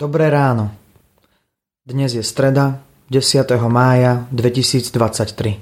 Dobré 0.00 0.32
ráno. 0.32 0.72
Dnes 1.84 2.16
je 2.16 2.24
streda, 2.24 2.80
10. 3.12 3.44
mája 3.68 4.24
2023. 4.32 5.60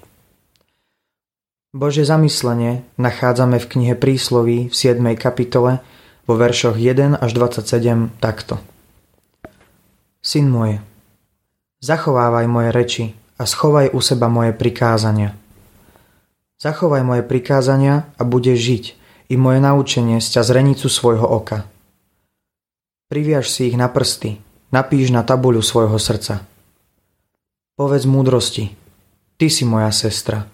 Bože 1.75 2.07
zamyslenie 2.07 2.87
nachádzame 3.03 3.59
v 3.59 3.67
knihe 3.67 3.95
Prísloví 3.99 4.71
v 4.71 4.75
7. 4.79 5.03
kapitole 5.19 5.83
vo 6.31 6.39
veršoch 6.39 6.79
1 6.79 7.19
až 7.19 7.31
27 7.35 8.15
takto. 8.23 8.63
Syn 10.23 10.47
môj, 10.55 10.79
zachovávaj 11.83 12.47
moje 12.47 12.71
reči 12.71 13.05
a 13.43 13.43
schovaj 13.43 13.91
u 13.91 13.99
seba 13.99 14.31
moje 14.31 14.55
prikázania. 14.55 15.35
Zachovaj 16.63 17.03
moje 17.03 17.27
prikázania 17.27 18.07
a 18.15 18.23
budeš 18.23 18.59
žiť, 18.63 18.85
i 19.29 19.35
moje 19.35 19.59
naučenie 19.59 20.23
z 20.23 20.39
ťa 20.39 20.47
zrenicu 20.47 20.87
svojho 20.87 21.27
oka. 21.27 21.67
Priviaž 23.09 23.49
si 23.49 23.73
ich 23.73 23.77
na 23.81 23.89
prsty, 23.89 24.37
napíš 24.69 25.09
na 25.09 25.25
tabuľu 25.25 25.65
svojho 25.65 25.97
srdca. 25.97 26.45
Povedz 27.73 28.05
múdrosti, 28.05 28.77
ty 29.41 29.49
si 29.49 29.65
moja 29.65 29.89
sestra. 29.97 30.45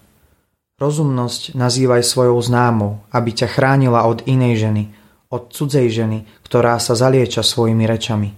Rozumnosť 0.79 1.59
nazývaj 1.59 2.07
svojou 2.07 2.39
známou, 2.39 3.03
aby 3.11 3.35
ťa 3.35 3.51
chránila 3.51 4.07
od 4.07 4.23
inej 4.31 4.71
ženy, 4.71 4.95
od 5.35 5.51
cudzej 5.51 5.91
ženy, 5.91 6.31
ktorá 6.47 6.79
sa 6.79 6.95
zalieča 6.95 7.43
svojimi 7.43 7.91
rečami. 7.91 8.31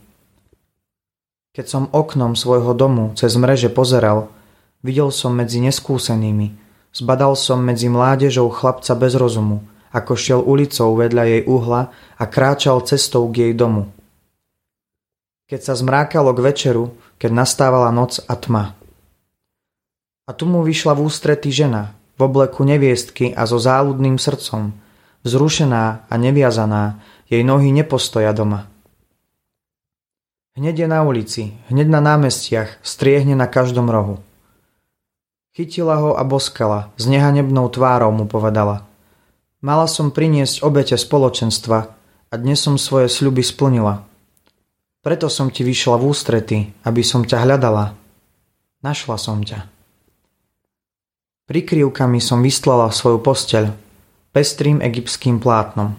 Keď 1.53 1.67
som 1.69 1.92
oknom 1.92 2.41
svojho 2.41 2.73
domu 2.73 3.12
cez 3.20 3.36
mreže 3.36 3.69
pozeral, 3.69 4.33
videl 4.80 5.12
som 5.12 5.36
medzi 5.36 5.61
neskúsenými, 5.61 6.56
zbadal 6.97 7.36
som 7.36 7.61
medzi 7.61 7.92
mládežou 7.92 8.48
chlapca 8.48 8.97
bez 8.97 9.12
rozumu, 9.12 9.61
ako 9.92 10.17
šiel 10.17 10.41
ulicou 10.41 10.97
vedľa 10.97 11.25
jej 11.28 11.42
uhla 11.45 11.92
a 12.17 12.25
kráčal 12.25 12.80
cestou 12.80 13.28
k 13.28 13.45
jej 13.45 13.53
domu. 13.53 13.92
Keď 15.47 15.61
sa 15.62 15.78
zmrákalo 15.78 16.34
k 16.34 16.42
večeru, 16.42 16.91
keď 17.22 17.30
nastávala 17.30 17.94
noc 17.94 18.19
a 18.27 18.34
tma. 18.34 18.75
A 20.27 20.34
tu 20.34 20.42
mu 20.42 20.66
vyšla 20.66 20.98
v 20.98 21.06
ústrety 21.06 21.55
žena, 21.55 21.94
v 22.19 22.27
obleku 22.27 22.66
neviestky 22.66 23.30
a 23.30 23.47
so 23.47 23.62
záľudným 23.62 24.19
srdcom, 24.19 24.74
vzrušená 25.22 26.11
a 26.11 26.14
neviazaná, 26.19 26.98
jej 27.30 27.47
nohy 27.47 27.70
nepostoja 27.70 28.34
doma. 28.34 28.67
Hneď 30.58 30.83
je 30.83 30.89
na 30.91 31.06
ulici, 31.06 31.55
hneď 31.70 31.94
na 31.94 32.02
námestiach, 32.02 32.83
striehne 32.83 33.39
na 33.39 33.47
každom 33.47 33.86
rohu. 33.86 34.19
Chytila 35.55 36.02
ho 36.02 36.19
a 36.19 36.27
boskala, 36.27 36.91
s 36.98 37.06
nehanebnou 37.06 37.70
tvárou 37.70 38.11
mu 38.11 38.27
povedala. 38.27 38.83
Mala 39.62 39.86
som 39.86 40.11
priniesť 40.11 40.67
obete 40.67 40.98
spoločenstva 40.98 41.78
a 42.28 42.34
dnes 42.34 42.58
som 42.58 42.74
svoje 42.83 43.06
sľuby 43.06 43.47
splnila. 43.47 44.02
Preto 45.06 45.30
som 45.30 45.54
ti 45.54 45.62
vyšla 45.62 46.02
v 46.02 46.04
ústrety, 46.10 46.58
aby 46.82 47.06
som 47.06 47.22
ťa 47.22 47.46
hľadala. 47.46 47.94
Našla 48.82 49.14
som 49.14 49.38
ťa. 49.38 49.62
Prikryvkami 51.46 52.18
som 52.18 52.42
vystlala 52.42 52.90
svoju 52.90 53.22
posteľ, 53.22 53.70
pestrým 54.34 54.82
egyptským 54.82 55.39
plátnom. 55.39 55.95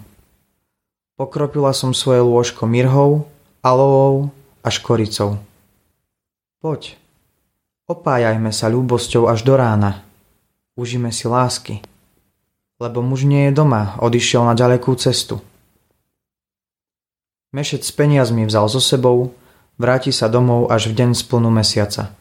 Pokropila 1.16 1.72
som 1.72 1.96
svoje 1.96 2.20
lôžko 2.20 2.68
mirhou, 2.68 3.24
alovou 3.64 4.28
a 4.60 4.68
škoricou. 4.68 5.40
Poď, 6.60 7.00
opájajme 7.88 8.52
sa 8.52 8.68
ľúbosťou 8.68 9.24
až 9.32 9.40
do 9.40 9.56
rána. 9.56 10.04
Užime 10.76 11.16
si 11.16 11.24
lásky. 11.24 11.80
Lebo 12.76 13.00
muž 13.00 13.24
nie 13.24 13.48
je 13.48 13.56
doma, 13.56 13.96
odišiel 14.04 14.44
na 14.44 14.52
ďalekú 14.52 14.92
cestu. 15.00 15.40
Mešec 17.48 17.80
s 17.80 17.96
peniazmi 17.96 18.44
vzal 18.44 18.68
so 18.68 18.76
sebou, 18.76 19.32
vráti 19.80 20.12
sa 20.12 20.28
domov 20.28 20.68
až 20.68 20.92
v 20.92 21.00
deň 21.00 21.10
splnu 21.16 21.48
mesiaca. 21.48 22.12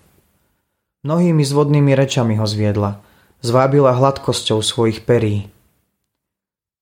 Mnohými 1.03 1.43
zvodnými 1.43 1.91
rečami 1.99 2.39
ho 2.39 2.47
zviedla, 2.47 3.03
zvábila 3.43 3.91
hladkosťou 3.91 4.63
svojich 4.63 5.03
perí. 5.03 5.51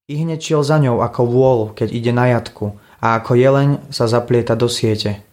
I 0.06 0.22
hneď 0.22 0.38
šiel 0.38 0.62
za 0.62 0.78
ňou 0.78 1.02
ako 1.02 1.22
vôľ, 1.26 1.60
keď 1.74 1.90
ide 1.90 2.14
na 2.14 2.38
jatku 2.38 2.78
a 3.02 3.18
ako 3.18 3.34
jeleň 3.34 3.70
sa 3.90 4.06
zaplieta 4.06 4.54
do 4.54 4.70
siete. 4.70 5.26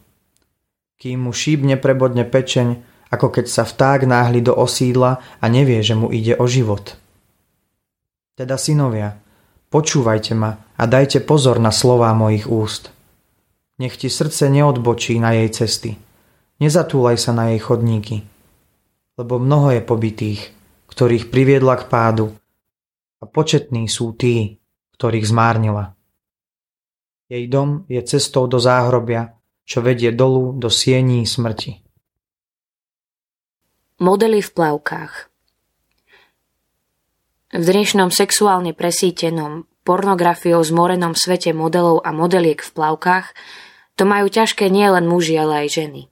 Kým 0.97 1.29
mu 1.29 1.37
šíp 1.37 1.69
neprebodne 1.69 2.25
pečeň, 2.25 2.81
ako 3.13 3.29
keď 3.29 3.45
sa 3.45 3.69
vták 3.69 4.09
náhli 4.09 4.41
do 4.41 4.57
osídla 4.57 5.21
a 5.37 5.45
nevie, 5.53 5.85
že 5.85 5.93
mu 5.93 6.09
ide 6.09 6.33
o 6.41 6.49
život. 6.49 6.97
Teda 8.41 8.57
synovia, 8.57 9.21
počúvajte 9.69 10.33
ma 10.33 10.65
a 10.81 10.89
dajte 10.89 11.21
pozor 11.21 11.61
na 11.61 11.69
slová 11.69 12.17
mojich 12.17 12.49
úst. 12.49 12.92
Nech 13.83 13.99
ti 13.99 14.07
srdce 14.07 14.47
neodbočí 14.47 15.19
na 15.19 15.35
jej 15.35 15.51
cesty. 15.51 15.99
Nezatúlaj 16.63 17.19
sa 17.19 17.35
na 17.35 17.51
jej 17.51 17.59
chodníky. 17.59 18.23
Lebo 19.19 19.43
mnoho 19.43 19.75
je 19.75 19.83
pobytých, 19.83 20.41
ktorých 20.87 21.35
priviedla 21.35 21.83
k 21.83 21.91
pádu 21.91 22.31
a 23.19 23.27
početní 23.27 23.91
sú 23.91 24.15
tí, 24.15 24.63
ktorých 24.95 25.27
zmárnila. 25.27 25.99
Jej 27.27 27.51
dom 27.51 27.83
je 27.91 27.99
cestou 28.07 28.47
do 28.47 28.63
záhrobia, 28.63 29.35
čo 29.67 29.83
vedie 29.83 30.15
dolu 30.15 30.55
do 30.55 30.71
siení 30.71 31.27
smrti. 31.27 31.83
Modely 33.99 34.47
v 34.47 34.51
plavkách 34.55 35.13
V 37.59 37.65
dnešnom 37.67 38.15
sexuálne 38.15 38.79
presítenom, 38.79 39.67
pornografiou 39.83 40.63
zmorenom 40.63 41.19
svete 41.19 41.51
modelov 41.51 42.07
a 42.07 42.15
modeliek 42.15 42.63
v 42.63 42.71
plavkách 42.71 43.27
to 43.97 44.09
majú 44.09 44.27
ťažké 44.33 44.69
nielen 44.73 45.05
muži, 45.05 45.37
ale 45.37 45.67
aj 45.67 45.69
ženy. 45.83 46.03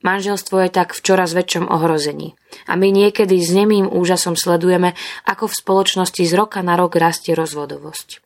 Manželstvo 0.00 0.64
je 0.64 0.70
tak 0.72 0.96
v 0.96 1.00
čoraz 1.04 1.36
väčšom 1.36 1.68
ohrození. 1.68 2.32
A 2.64 2.72
my 2.80 2.88
niekedy 2.88 3.36
s 3.36 3.52
nemým 3.52 3.84
úžasom 3.84 4.32
sledujeme, 4.32 4.96
ako 5.28 5.52
v 5.52 5.58
spoločnosti 5.60 6.24
z 6.24 6.32
roka 6.32 6.64
na 6.64 6.80
rok 6.80 6.96
rastie 6.96 7.36
rozvodovosť. 7.36 8.24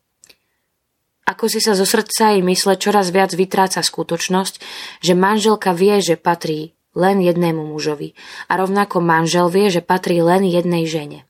Ako 1.25 1.51
si 1.51 1.59
sa 1.59 1.75
zo 1.75 1.89
srdca 1.89 2.37
i 2.37 2.45
mysle 2.47 2.79
čoraz 2.79 3.11
viac 3.11 3.35
vytráca 3.35 3.83
skutočnosť, 3.83 4.55
že 5.03 5.19
manželka 5.19 5.75
vie, 5.75 5.99
že 5.99 6.15
patrí 6.21 6.77
len 6.95 7.19
jednému 7.19 7.75
mužovi 7.75 8.15
a 8.47 8.55
rovnako 8.55 9.03
manžel 9.03 9.51
vie, 9.51 9.67
že 9.67 9.83
patrí 9.83 10.23
len 10.23 10.47
jednej 10.47 10.87
žene. 10.87 11.27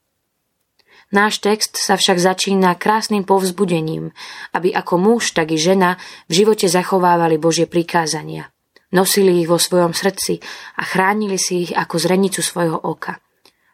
Náš 1.14 1.38
text 1.38 1.78
sa 1.78 1.94
však 1.94 2.18
začína 2.18 2.74
krásnym 2.74 3.22
povzbudením, 3.22 4.10
aby 4.50 4.74
ako 4.74 4.98
muž, 4.98 5.30
tak 5.30 5.54
i 5.54 5.58
žena 5.62 5.94
v 6.26 6.42
živote 6.42 6.66
zachovávali 6.66 7.38
Božie 7.38 7.70
prikázania. 7.70 8.50
Nosili 8.90 9.38
ich 9.38 9.46
vo 9.46 9.54
svojom 9.54 9.94
srdci 9.94 10.42
a 10.74 10.82
chránili 10.82 11.38
si 11.38 11.70
ich 11.70 11.70
ako 11.70 12.02
zrenicu 12.02 12.42
svojho 12.42 12.74
oka. 12.74 13.22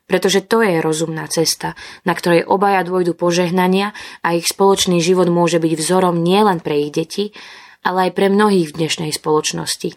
Pretože 0.05 0.45
to 0.45 0.61
je 0.61 0.85
rozumná 0.85 1.25
cesta, 1.33 1.73
na 2.05 2.13
ktorej 2.13 2.45
obaja 2.45 2.85
dôjdu 2.85 3.17
požehnania 3.17 3.97
a 4.21 4.37
ich 4.37 4.45
spoločný 4.45 5.01
život 5.01 5.33
môže 5.33 5.57
byť 5.57 5.73
vzorom 5.81 6.21
nielen 6.21 6.61
pre 6.61 6.77
ich 6.85 6.93
deti, 6.93 7.33
ale 7.81 8.13
aj 8.13 8.21
pre 8.21 8.29
mnohých 8.29 8.69
v 8.69 8.77
dnešnej 8.85 9.17
spoločnosti. 9.17 9.97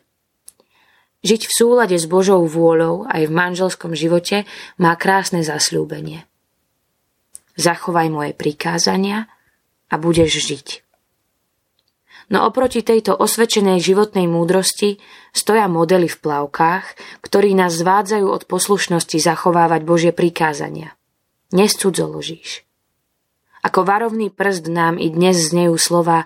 Žiť 1.28 1.42
v 1.44 1.52
súlade 1.52 2.00
s 2.00 2.08
Božou 2.08 2.40
vôľou 2.48 3.04
aj 3.12 3.28
v 3.28 3.36
manželskom 3.36 3.92
živote 4.00 4.48
má 4.80 4.96
krásne 4.96 5.44
zasľúbenie 5.44 6.24
zachovaj 7.60 8.08
moje 8.10 8.32
prikázania 8.34 9.30
a 9.90 9.96
budeš 10.00 10.42
žiť. 10.44 10.68
No 12.32 12.48
oproti 12.48 12.82
tejto 12.82 13.14
osvedčenej 13.14 13.84
životnej 13.84 14.32
múdrosti 14.32 14.98
stoja 15.36 15.68
modely 15.68 16.08
v 16.08 16.18
plavkách, 16.18 16.86
ktorí 17.20 17.52
nás 17.54 17.76
zvádzajú 17.76 18.28
od 18.32 18.48
poslušnosti 18.48 19.20
zachovávať 19.20 19.82
Božie 19.84 20.12
prikázania. 20.16 20.96
Nescudzoložíš. 21.52 22.64
Ako 23.64 23.86
varovný 23.86 24.32
prst 24.32 24.72
nám 24.72 24.98
i 24.98 25.12
dnes 25.12 25.52
znejú 25.52 25.76
slova 25.78 26.26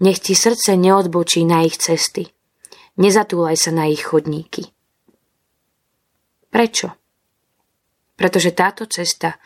nech 0.00 0.18
ti 0.18 0.32
srdce 0.32 0.80
neodbočí 0.80 1.44
na 1.44 1.62
ich 1.62 1.76
cesty. 1.76 2.32
Nezatúlaj 2.96 3.56
sa 3.56 3.70
na 3.70 3.88
ich 3.88 4.00
chodníky. 4.00 4.72
Prečo? 6.48 6.96
Pretože 8.16 8.50
táto 8.56 8.88
cesta 8.88 9.36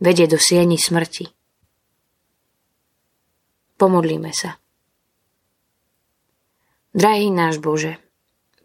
vedie 0.00 0.28
do 0.28 0.36
sieni 0.36 0.76
smrti. 0.76 1.32
Pomodlíme 3.76 4.32
sa. 4.32 4.56
Drahý 6.96 7.28
náš 7.28 7.60
Bože, 7.60 8.00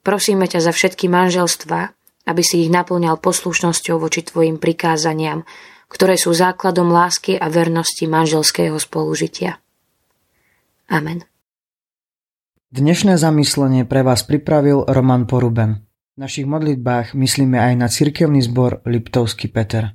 prosíme 0.08 0.48
ťa 0.48 0.64
za 0.64 0.72
všetky 0.72 1.12
manželstva, 1.12 1.80
aby 2.32 2.42
si 2.46 2.64
ich 2.64 2.72
naplňal 2.72 3.20
poslušnosťou 3.20 4.00
voči 4.00 4.24
Tvojim 4.24 4.56
prikázaniam, 4.56 5.44
ktoré 5.92 6.16
sú 6.16 6.32
základom 6.32 6.88
lásky 6.88 7.36
a 7.36 7.52
vernosti 7.52 8.08
manželského 8.08 8.80
spolužitia. 8.80 9.60
Amen. 10.88 11.28
Dnešné 12.72 13.20
zamyslenie 13.20 13.84
pre 13.84 14.00
vás 14.00 14.24
pripravil 14.24 14.88
Roman 14.88 15.28
Poruben. 15.28 15.84
V 16.16 16.18
našich 16.24 16.48
modlitbách 16.48 17.12
myslíme 17.20 17.60
aj 17.60 17.74
na 17.76 17.88
cirkevný 17.92 18.40
zbor 18.40 18.80
Liptovský 18.88 19.52
Peter. 19.52 19.92